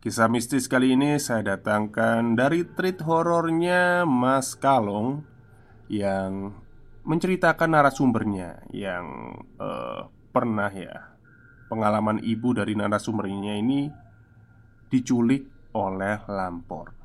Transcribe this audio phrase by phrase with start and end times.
[0.00, 5.20] Kisah mistis kali ini saya datangkan dari treat horornya Mas Kalong
[5.92, 6.56] Yang
[7.04, 11.20] menceritakan narasumbernya Yang uh, pernah ya
[11.68, 13.92] Pengalaman ibu dari narasumbernya ini
[14.88, 16.96] Diculik oleh lampor.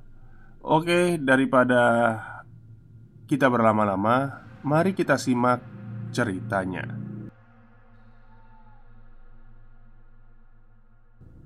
[0.64, 1.84] Oke, daripada
[3.28, 5.59] kita berlama-lama Mari kita simak
[6.16, 7.05] ceritanya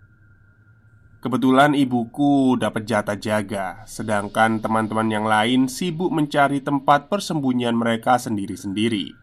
[1.21, 9.13] Kebetulan ibuku dapat jatah jaga Sedangkan teman-teman yang lain sibuk mencari tempat persembunyian mereka sendiri-sendiri.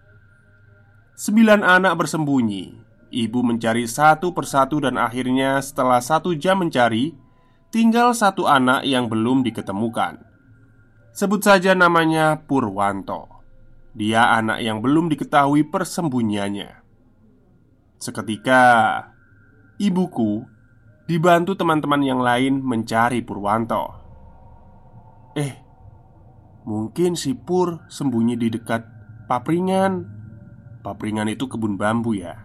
[1.19, 2.71] Sembilan anak bersembunyi
[3.11, 7.24] Ibu mencari satu persatu dan akhirnya setelah satu jam mencari
[7.75, 10.23] tinggal satu anak yang belum diketemukan.
[11.11, 13.27] Sebut saja namanya Purwanto.
[13.99, 16.71] Dia anak yang belum diketahui persembunyiannya.
[17.99, 18.63] Seketika,
[19.83, 20.47] ibuku
[21.11, 23.91] dibantu teman-teman yang lain mencari Purwanto.
[25.35, 25.59] Eh,
[26.63, 28.87] mungkin si Pur sembunyi di dekat
[29.27, 30.07] papringan.
[30.87, 32.39] Papringan itu kebun bambu ya.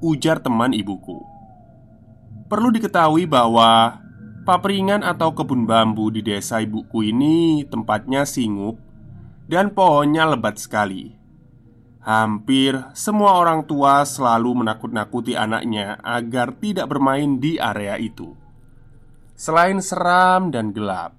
[0.00, 1.33] Ujar teman ibuku.
[2.54, 3.98] Perlu diketahui bahwa
[4.46, 8.78] papringan atau kebun bambu di desa ibuku ini tempatnya singup
[9.50, 11.18] dan pohonnya lebat sekali.
[11.98, 18.38] Hampir semua orang tua selalu menakut-nakuti anaknya agar tidak bermain di area itu.
[19.34, 21.18] Selain seram dan gelap,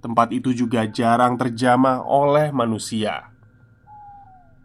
[0.00, 3.28] tempat itu juga jarang terjamah oleh manusia.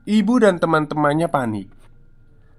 [0.08, 1.68] Ibu dan teman-temannya panik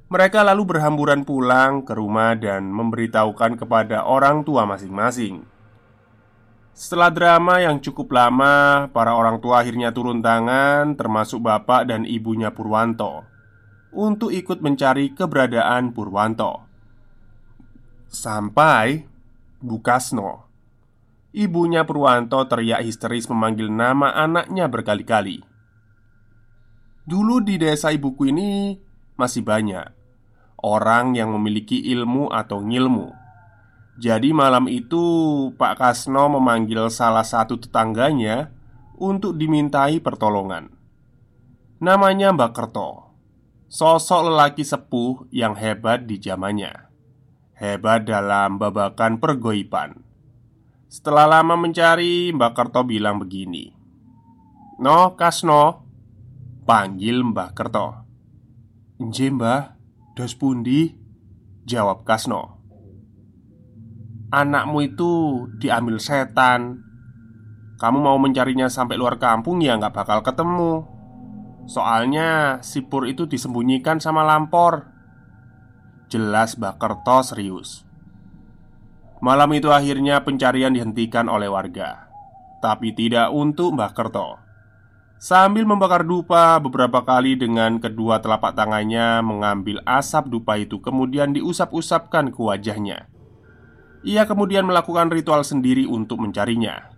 [0.09, 5.45] mereka lalu berhamburan pulang ke rumah dan memberitahukan kepada orang tua masing-masing.
[6.73, 12.49] Setelah drama yang cukup lama, para orang tua akhirnya turun tangan, termasuk bapak dan ibunya
[12.49, 13.29] Purwanto,
[13.93, 16.65] untuk ikut mencari keberadaan Purwanto.
[18.09, 19.05] Sampai
[19.61, 20.49] Bukasno,
[21.37, 25.45] ibunya Purwanto teriak histeris memanggil nama anaknya berkali-kali.
[27.05, 28.79] Dulu di desa ibuku ini
[29.19, 29.98] masih banyak
[30.63, 33.15] orang yang memiliki ilmu atau ngilmu.
[33.99, 35.03] Jadi malam itu
[35.59, 38.55] Pak Kasno memanggil salah satu tetangganya
[38.99, 40.71] untuk dimintai pertolongan.
[41.79, 43.15] Namanya Mbak Kerto,
[43.71, 46.91] sosok lelaki sepuh yang hebat di zamannya.
[47.59, 50.03] Hebat dalam babakan pergoiban.
[50.87, 53.71] Setelah lama mencari, Mbak Kerto bilang begini.
[54.79, 55.87] "No, Kasno."
[56.67, 57.87] Panggil Mbak Kerto.
[59.03, 59.78] "Nje, Mbah."
[60.19, 60.99] Dos pundi?
[61.63, 62.59] Jawab Kasno.
[64.35, 66.83] Anakmu itu diambil setan.
[67.79, 70.83] Kamu mau mencarinya sampai luar kampung ya nggak bakal ketemu.
[71.71, 74.91] Soalnya si Pur itu disembunyikan sama Lampor.
[76.11, 77.87] Jelas Bakerto serius.
[79.23, 82.11] Malam itu akhirnya pencarian dihentikan oleh warga.
[82.59, 84.48] Tapi tidak untuk Mbah Kerto
[85.19, 92.31] Sambil membakar dupa beberapa kali dengan kedua telapak tangannya mengambil asap dupa itu kemudian diusap-usapkan
[92.31, 93.11] ke wajahnya.
[94.07, 96.95] Ia kemudian melakukan ritual sendiri untuk mencarinya.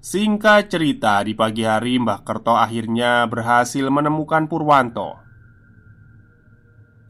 [0.00, 5.20] Singkat cerita, di pagi hari Mbah Kerto akhirnya berhasil menemukan Purwanto.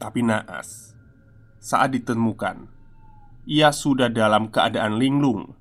[0.03, 0.99] Tapi naas
[1.63, 2.67] Saat ditemukan
[3.47, 5.55] Ia sudah dalam keadaan linglung.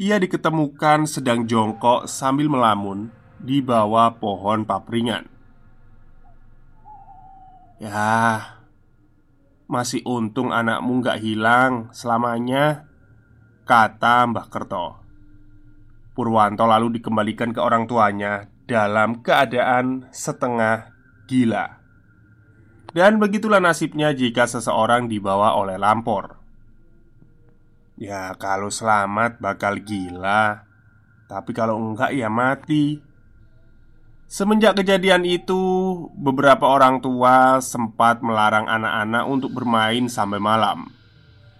[0.00, 5.24] Ia diketemukan sedang jongkok sambil melamun Di bawah pohon papringan
[7.80, 8.40] Ya
[9.70, 12.84] Masih untung anakmu gak hilang selamanya
[13.64, 15.00] Kata Mbah Kerto
[16.12, 20.92] Purwanto lalu dikembalikan ke orang tuanya Dalam keadaan setengah
[21.24, 21.80] gila
[22.90, 26.42] dan begitulah nasibnya jika seseorang dibawa oleh lampor.
[28.00, 30.66] Ya, kalau selamat bakal gila,
[31.30, 33.09] tapi kalau enggak ya mati.
[34.30, 35.58] Semenjak kejadian itu,
[36.14, 40.86] beberapa orang tua sempat melarang anak-anak untuk bermain sampai malam.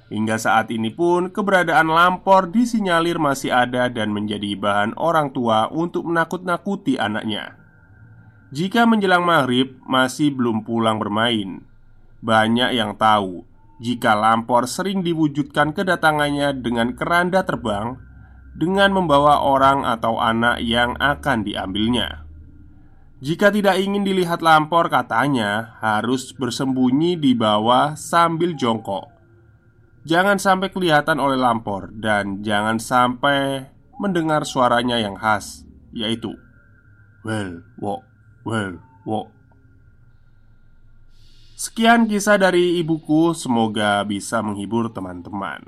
[0.07, 6.07] Hingga saat ini pun, keberadaan lampor disinyalir masih ada dan menjadi bahan orang tua untuk
[6.07, 7.59] menakut-nakuti anaknya.
[8.55, 11.63] Jika menjelang maghrib masih belum pulang bermain
[12.19, 13.47] Banyak yang tahu
[13.79, 17.95] Jika Lampor sering diwujudkan kedatangannya dengan keranda terbang
[18.59, 22.30] Dengan membawa orang atau anak yang akan diambilnya
[23.21, 29.13] Jika tidak ingin dilihat Lampor katanya Harus bersembunyi di bawah sambil jongkok
[30.09, 33.69] Jangan sampai kelihatan oleh Lampor Dan jangan sampai
[34.01, 36.33] mendengar suaranya yang khas Yaitu
[37.21, 38.09] Well, walk
[38.41, 39.29] Well, wo.
[41.61, 45.61] Sekian kisah dari ibuku, semoga bisa menghibur teman-teman.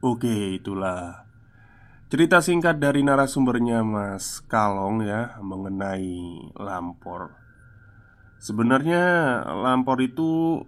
[0.00, 1.28] Oke, itulah
[2.06, 7.34] cerita singkat dari narasumbernya Mas Kalong ya mengenai lampor.
[8.38, 10.62] Sebenarnya lampor itu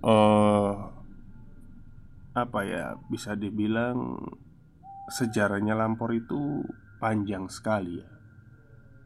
[0.00, 0.72] uh,
[2.30, 4.16] apa ya bisa dibilang
[5.10, 6.62] sejarahnya lampor itu
[7.02, 8.20] panjang sekali ya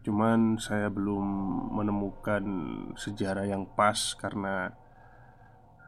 [0.04, 1.24] Cuman saya belum
[1.72, 2.44] menemukan
[2.92, 4.76] sejarah yang pas karena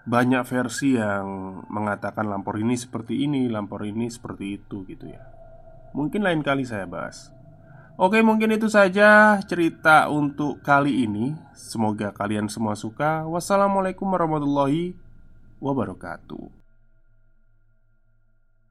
[0.07, 5.21] banyak versi yang mengatakan lampor ini seperti ini, lampor ini seperti itu gitu ya.
[5.93, 7.35] Mungkin lain kali saya bahas.
[7.99, 11.35] Oke, mungkin itu saja cerita untuk kali ini.
[11.57, 13.27] Semoga kalian semua suka.
[13.27, 14.95] Wassalamualaikum warahmatullahi
[15.59, 16.56] wabarakatuh.